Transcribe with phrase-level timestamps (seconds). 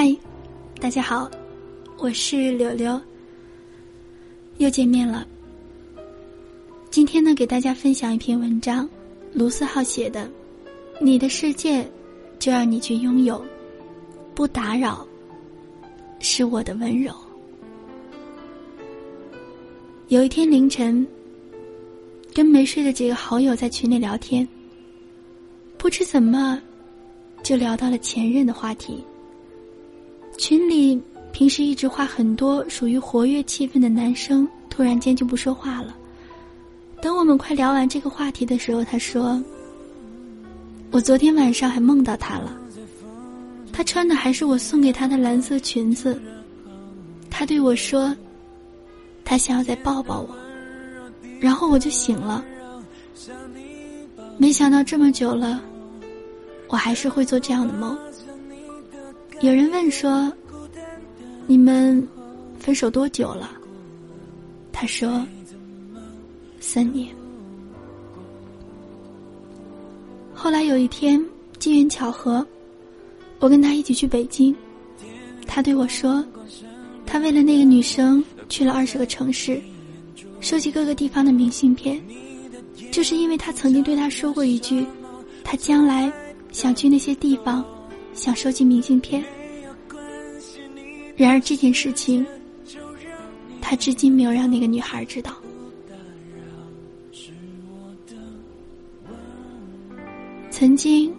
[0.00, 0.16] 嗨，
[0.80, 1.28] 大家好，
[1.96, 3.00] 我是柳柳，
[4.58, 5.26] 又见面了。
[6.88, 8.88] 今天呢，给大家分享一篇文章，
[9.32, 10.24] 卢思浩写的
[11.00, 11.84] 《你的世界
[12.38, 13.44] 就让你去拥有，
[14.36, 15.04] 不打扰
[16.20, 17.12] 是我的温柔》。
[20.06, 21.04] 有一天凌晨，
[22.32, 24.48] 跟没睡的几个好友在群里聊天，
[25.76, 26.62] 不知怎么
[27.42, 29.02] 就聊到了前任的话题。
[30.38, 30.98] 群里
[31.32, 35.94] 平时一直话很多、属于活跃气氛的男生，突然间就不说话了。
[37.02, 39.42] 等我们快聊完这个话题的时候，他说
[40.92, 42.56] ：“我昨天晚上还梦到他了，
[43.72, 46.20] 他穿的还是我送给他的蓝色裙子。
[47.28, 48.16] 他对我说，
[49.24, 50.34] 他想要再抱抱我，
[51.40, 52.44] 然后我就醒了。
[54.38, 55.60] 没想到这么久了，
[56.68, 57.98] 我还是会做这样的梦。”
[59.40, 60.32] 有人问说
[61.46, 62.06] ：“你们
[62.58, 63.52] 分手多久了？”
[64.72, 65.24] 他说
[66.58, 67.14] ：“三年。”
[70.34, 71.24] 后来有一天
[71.60, 72.44] 机缘巧合，
[73.38, 74.52] 我跟他一起去北京，
[75.46, 76.24] 他对我说
[77.06, 79.62] ：“他为了那个女生去了二十个城市，
[80.40, 82.02] 收集各个地方的明信片，
[82.90, 84.84] 就是因为他曾经对他说过一句，
[85.44, 86.12] 他将来
[86.50, 87.64] 想去那些地方。”
[88.14, 89.24] 想收集明信片，
[91.16, 92.26] 然而这件事情，
[93.60, 95.34] 他至今没有让那个女孩知道。
[100.50, 101.14] 曾经，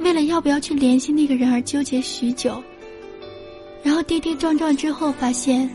[0.00, 2.62] 为了要不要去联系那个人而纠结许久，
[3.82, 5.68] 然后跌跌撞撞之后发现，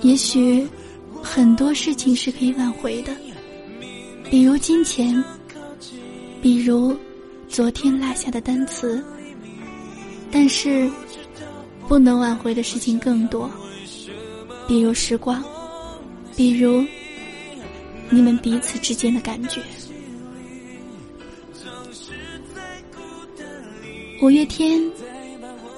[0.00, 0.66] 也许
[1.22, 3.14] 很多事情是可以挽回的，
[4.30, 5.22] 比如金钱，
[6.40, 6.96] 比如。
[7.54, 9.00] 昨天落下的单词，
[10.28, 10.90] 但是
[11.86, 13.48] 不能挽回的事情更多，
[14.66, 15.40] 比如时光，
[16.34, 16.84] 比如
[18.10, 19.62] 你们彼此之间的感觉。
[24.20, 24.82] 五月天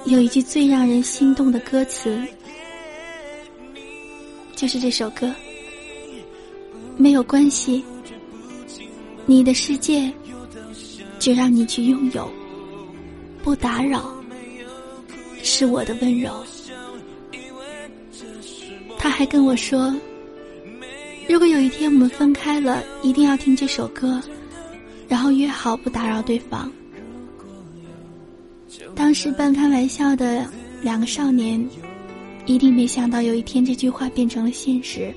[0.06, 2.19] 有一句最让人心动的歌词，
[4.55, 5.31] 就是这首歌。
[6.97, 7.84] 没有关系，
[9.27, 10.11] 你的世界。
[11.27, 12.31] 就让你去拥有，
[13.43, 14.15] 不打扰，
[15.43, 16.33] 是我的温柔。
[18.97, 19.93] 他还跟我说，
[21.29, 24.23] 如果有一天我们分开了，一定要听这首歌，
[25.09, 26.71] 然后约好不打扰对方。
[28.95, 30.49] 当时半开玩笑的
[30.81, 31.69] 两个少年，
[32.45, 35.13] 一定没想到有一天这句话变成了现实。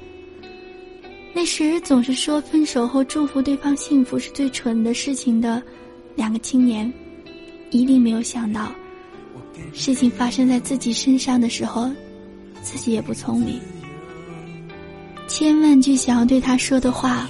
[1.36, 5.62] 那时总是说分手后祝福对方幸福是最蠢的事情的。
[6.20, 6.92] 两个青年，
[7.72, 8.70] 一定没有想到，
[9.74, 11.90] 事情发生在自己身上的时候，
[12.62, 13.58] 自己也不聪明。
[15.30, 17.30] 千万句想要对他说的话，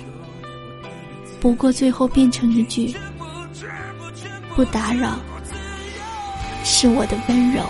[1.40, 2.92] 不过最后变成一句
[4.56, 5.20] “不打扰”，
[6.66, 7.62] 是我的温柔。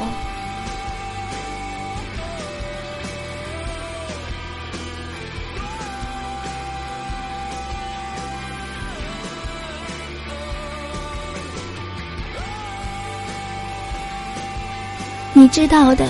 [15.39, 16.05] 你知道的，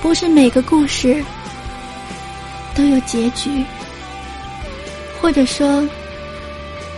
[0.00, 1.20] 不是每个故事
[2.76, 3.64] 都有结局，
[5.20, 5.84] 或者说，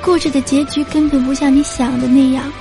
[0.02, 2.52] 故事的结局根本不像你想的那样。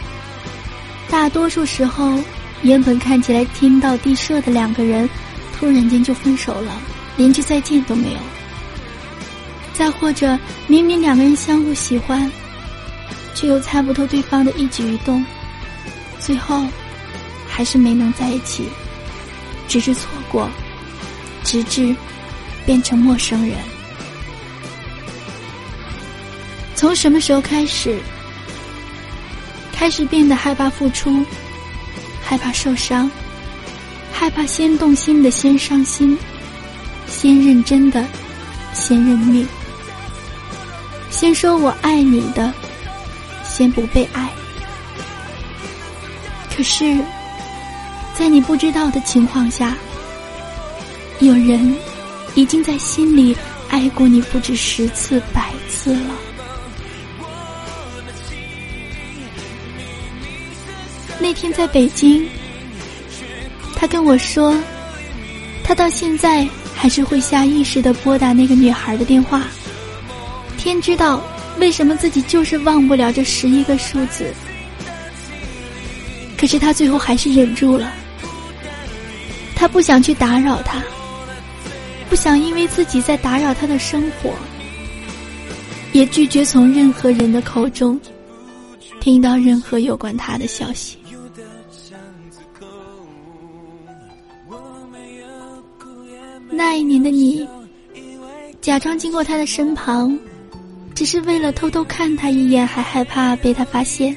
[1.09, 2.17] 大多数时候，
[2.61, 5.09] 原本看起来天道地设的两个人，
[5.59, 6.71] 突然间就分手了，
[7.17, 8.19] 连句再见都没有。
[9.73, 12.31] 再或者，明明两个人相互喜欢，
[13.33, 15.21] 却又猜不透对方的一举一动，
[16.21, 16.63] 最后。
[17.55, 18.67] 还是没能在一起，
[19.65, 20.49] 直至错过，
[21.41, 21.95] 直至
[22.65, 23.57] 变成陌生人。
[26.75, 27.97] 从什么时候开始，
[29.71, 31.25] 开始变得害怕付出，
[32.21, 33.09] 害怕受伤，
[34.11, 36.17] 害怕先动心的先伤心，
[37.07, 38.05] 先认真的
[38.73, 39.47] 先认命，
[41.09, 42.53] 先说我爱你的
[43.45, 44.29] 先不被爱。
[46.53, 47.01] 可是。
[48.17, 49.75] 在你不知道的情况下，
[51.19, 51.75] 有人
[52.33, 53.35] 已经在心里
[53.69, 56.15] 爱过你不止十次百次了。
[61.19, 62.25] 那天在北京，
[63.75, 64.57] 他跟我说，
[65.63, 69.43] 他到现在还是会下意识的拨打那个女孩的电话。
[70.57, 71.21] 天知道
[71.59, 74.33] 为什么自己就是忘不了这十一个数字。
[76.37, 77.93] 可是他最后还是忍住了，
[79.65, 80.79] 他不想去打扰他，
[82.07, 84.31] 不想因为自己在打扰他的生活，
[85.91, 87.99] 也拒绝从任何人的口中
[88.99, 90.99] 听到任何有关他的消息。
[96.51, 97.43] 那一年的你，
[98.61, 100.15] 假装经过他的身旁，
[100.93, 104.15] 只是为了偷偷看他一眼，还害怕被他发现。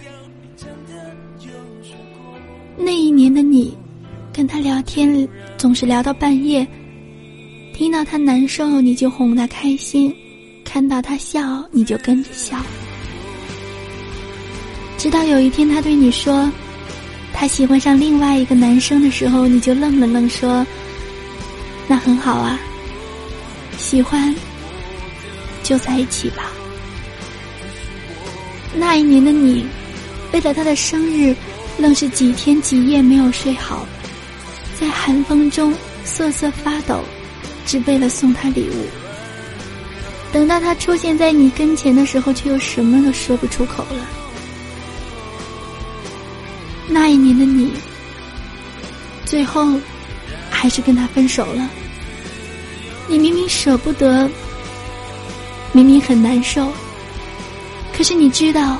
[2.77, 3.75] 那一年的你，
[4.38, 6.64] 跟他聊天总是聊到半夜，
[7.75, 10.14] 听到他难受你就哄他开心，
[10.64, 12.56] 看到他笑你就跟着笑。
[14.96, 16.49] 直到有一天他对你说，
[17.32, 20.64] 他喜欢上另外一个男生的时候，你就愣了愣说。
[21.88, 22.61] 那很好啊，
[23.76, 24.32] 喜欢
[25.64, 26.52] 就在一起吧。
[28.73, 29.67] 那一年的你，
[30.32, 31.35] 为了他的生日，
[31.76, 33.85] 愣是几天几夜没有睡好，
[34.81, 37.03] 在寒风中瑟瑟发抖，
[37.67, 38.87] 只为了送他礼物。
[40.33, 44.07] 等到他出现在你跟前的时候，却又什么都说不出口了。
[46.89, 47.73] 那一年的你，
[49.25, 49.79] 最后。
[50.51, 51.71] 还是跟他分手了。
[53.07, 54.29] 你明明舍不得，
[55.71, 56.73] 明明很难受，
[57.97, 58.77] 可是你知道，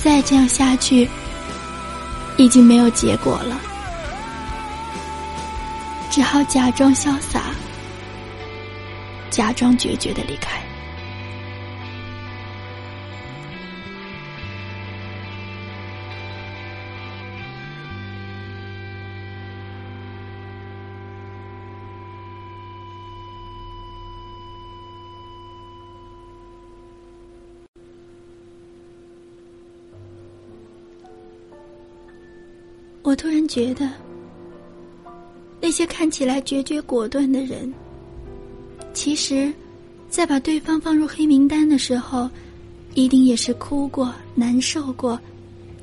[0.00, 1.08] 再这样下去，
[2.36, 3.60] 已经没有结果了，
[6.12, 7.54] 只好假装潇洒，
[9.30, 10.60] 假装决绝的离开。
[33.02, 33.88] 我突然觉得，
[35.64, 37.72] 那些看起来决绝果断的人，
[38.92, 39.52] 其实，
[40.10, 42.28] 在把对方放入黑名单的时候，
[42.94, 45.16] 一定也是哭过、难受过，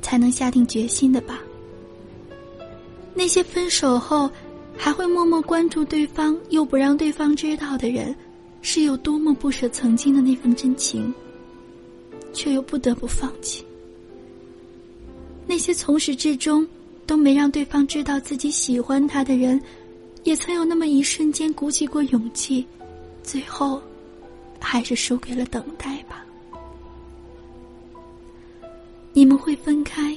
[0.02, 1.40] 才能下定决心的吧。
[3.16, 4.30] 那些分手后
[4.76, 8.14] 还会默默关注对方又不让对方知道的人，
[8.62, 11.14] 是有多么不舍曾经的那份真情，
[12.34, 13.64] 却又不得不放弃。
[15.48, 16.68] 那些从始至终。
[17.10, 19.60] 都没让对方知道自己喜欢他的人，
[20.26, 22.64] 也曾有那么一瞬间鼓起过勇气，
[23.24, 23.82] 最后，
[24.60, 26.24] 还是输给了等待吧。
[29.12, 30.16] 你们会分开，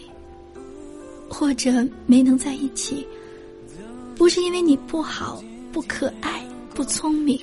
[1.31, 1.73] 或者
[2.05, 3.07] 没能在一起，
[4.15, 5.43] 不是因为你不好、
[5.73, 7.41] 不可爱、不聪明，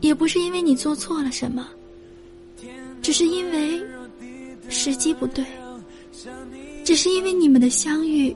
[0.00, 1.68] 也不是因为你做错了什么，
[3.00, 3.80] 只是因为
[4.68, 5.44] 时机不对。
[6.84, 8.34] 只是因为你们的相遇，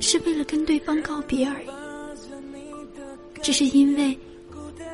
[0.00, 1.66] 是为了跟对方告别而已。
[3.42, 4.16] 只是因为，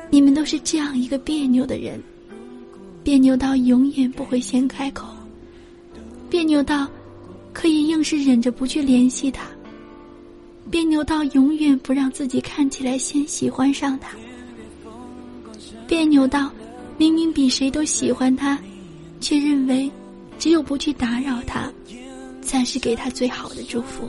[0.09, 2.01] 你们都是这样一个别扭的人，
[3.03, 5.07] 别扭到永远不会先开口，
[6.29, 6.87] 别扭到
[7.53, 9.47] 可以硬是忍着不去联系他，
[10.69, 14.15] 别扭到永远不让自己看起来先喜欢上他，
[15.87, 16.49] 别扭到
[16.97, 18.57] 明明比谁都喜欢他，
[19.19, 19.89] 却认为
[20.39, 21.71] 只有不去打扰他。
[22.45, 24.07] 才是给他最好的祝福。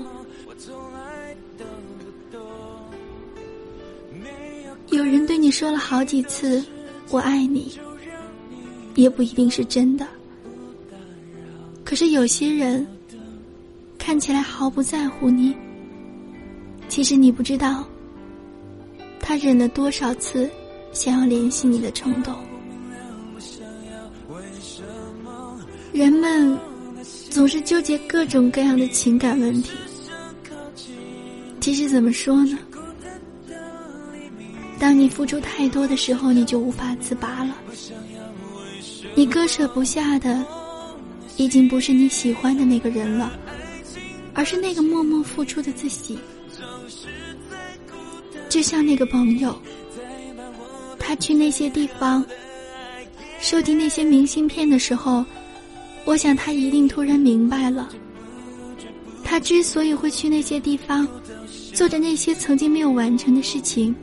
[4.91, 6.65] 有人对你说了好几次
[7.11, 7.77] “我爱你”，
[8.95, 10.07] 也不一定是真的。
[11.83, 12.87] 可是有些人
[13.99, 15.57] 看起来毫不在乎你，
[16.89, 17.85] 其实你不知道，
[19.19, 20.49] 他忍了多少次
[20.93, 22.35] 想要联系你的冲动。
[25.93, 26.57] 人们。
[27.37, 29.73] 总是纠结各种各样的情感问题。
[31.61, 32.59] 其实怎么说呢？
[34.79, 37.55] 当你付出太多的时候，你就无法自拔了。
[39.15, 40.43] 你割舍不下的，
[41.37, 43.31] 已经不是你喜欢的那个人了，
[44.33, 46.19] 而是那个默默付出的自己。
[48.49, 49.55] 就像那个朋友，
[50.99, 52.25] 他去那些地方，
[53.41, 55.23] 收集那些明信片的时候。
[56.07, 57.91] 我想他一定突然明白了，
[59.25, 61.07] 他之所以会去那些地方，
[61.75, 63.95] 做着那些曾经没有完成的事情，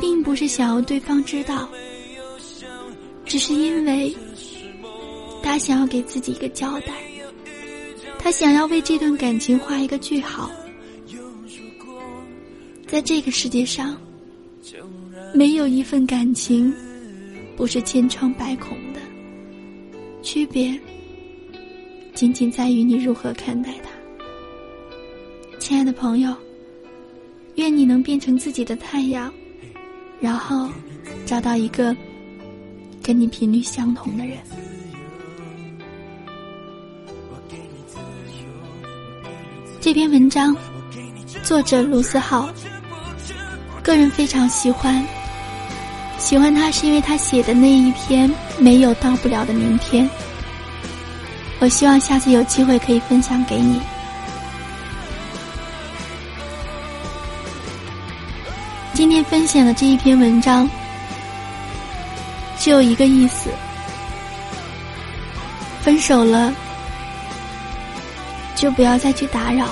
[0.00, 1.68] 并不是想要对方知道，
[3.24, 4.16] 只是因为，
[5.42, 6.94] 他想要给自己一个交代，
[8.20, 10.50] 他想要为这段感情画一个句号。
[12.86, 14.00] 在这个世界上，
[15.34, 16.72] 没有一份感情
[17.56, 19.00] 不是千疮百孔的，
[20.22, 20.72] 区别。
[22.16, 23.90] 仅仅在于你如何看待他。
[25.58, 26.34] 亲爱的朋友，
[27.56, 29.30] 愿你能变成自己的太阳，
[30.18, 30.66] 然后
[31.26, 31.94] 找到一个
[33.02, 34.38] 跟你频率相同的人。
[39.78, 40.56] 这篇文章，
[41.42, 42.48] 作者卢思浩，
[43.82, 45.06] 个人非常喜欢。
[46.16, 50.08] 喜欢他是因为他写的那一篇没有到不了的明天。
[51.58, 53.80] 我希望下次有机会可以分享给你。
[58.92, 60.68] 今天分享的这一篇文章，
[62.58, 63.50] 只有一个意思：
[65.82, 66.52] 分手了，
[68.54, 69.68] 就不要再去打扰。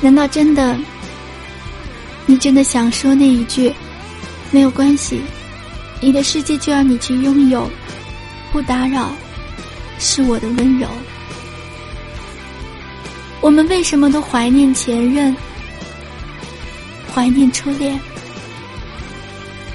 [0.00, 0.76] 难道真的，
[2.26, 3.72] 你真的想说那一句
[4.50, 5.20] “没有关系，
[6.00, 7.70] 你的世界就让你去拥有，
[8.50, 9.12] 不打扰，
[9.98, 10.88] 是我的温柔”？
[13.42, 15.36] 我们为什么都怀念前任，
[17.14, 18.00] 怀念初恋？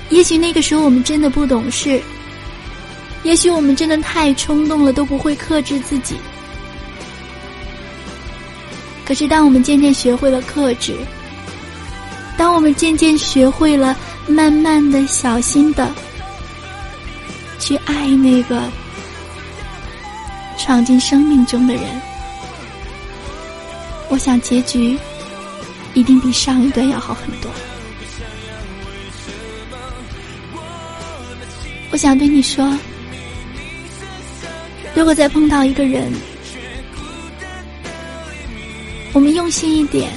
[0.10, 2.02] 也许那个时候我们真的不懂事，
[3.24, 6.16] 也许我们真的太冲动了，都不会克制自己。
[9.06, 10.96] 可是，当我们渐渐学会了克制，
[12.36, 13.96] 当我们渐渐学会了
[14.28, 15.92] 慢慢的、小心的
[17.60, 18.64] 去爱那个
[20.58, 21.84] 闯进生命中的人，
[24.10, 24.98] 我想结局
[25.94, 27.52] 一定比上一段要好很多。
[31.92, 32.76] 我想对你说，
[34.96, 36.12] 如果再碰到一个人，
[39.16, 40.12] 我们用心一点，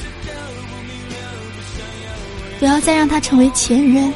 [2.58, 4.12] 不要再让他成为前任。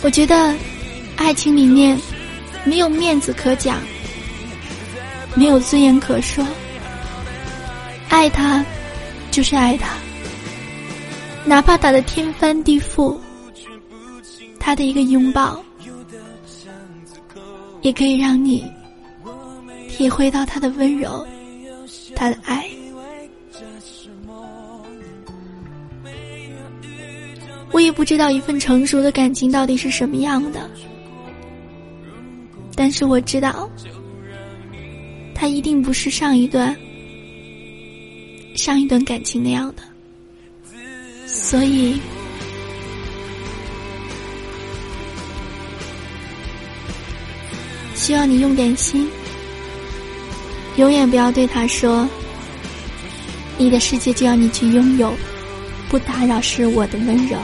[0.00, 0.54] 我觉得，
[1.16, 2.00] 爱情里面
[2.64, 3.82] 没有面子可讲，
[5.34, 6.42] 没有尊严可说。
[8.08, 8.64] 爱他，
[9.30, 9.90] 就是爱他，
[11.44, 13.14] 哪怕打得天翻地覆，
[14.58, 15.62] 他的一个拥抱，
[17.82, 18.64] 也可以让你。
[19.96, 21.26] 体会到他的温柔，
[22.14, 22.68] 他的爱。
[27.72, 30.70] 我也不知道一份成熟的感情到底是什么样的，
[32.74, 33.70] 但是我知道，
[35.34, 36.76] 他一定不是上一段、
[38.54, 39.82] 上一段感情那样的。
[41.26, 41.98] 所以，
[47.94, 49.08] 希望你用点心。
[50.76, 52.08] 永远不要对他说
[53.56, 55.12] ：“你的世界就要你去拥有，
[55.88, 57.38] 不打扰是我的温柔。”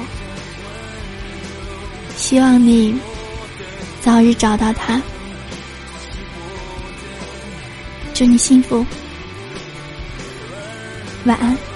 [2.14, 2.94] 希望你
[4.00, 5.00] 早日找到他，
[8.12, 8.84] 祝你幸福，
[11.24, 11.71] 晚安。